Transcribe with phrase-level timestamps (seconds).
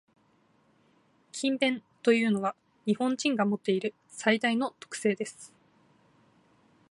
[1.31, 2.55] 「勤勉」というのは、
[2.87, 5.53] 日本人が持っている最大の特性です。